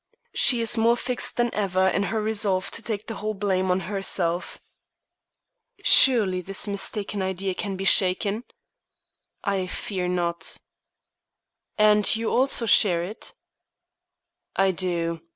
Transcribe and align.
She 0.33 0.61
is 0.61 0.77
more 0.79 0.97
fixed 0.97 1.37
than 1.37 1.53
ever 1.53 1.87
in 1.87 2.01
her 2.09 2.19
resolve 2.19 2.71
to 2.71 2.81
take 2.81 3.05
the 3.05 3.13
whole 3.17 3.35
blame 3.35 3.69
on 3.69 3.81
herself." 3.81 4.57
"Surely 5.83 6.41
this 6.41 6.65
mistaken 6.67 7.21
idea 7.21 7.53
can 7.53 7.75
be 7.75 7.83
shaken?" 7.85 8.43
"I 9.43 9.67
fear 9.67 10.07
not." 10.07 10.57
"And 11.77 12.15
you 12.15 12.31
also 12.31 12.65
share 12.65 13.03
it?" 13.03 13.35
"I 14.55 14.71
do. 14.71 15.21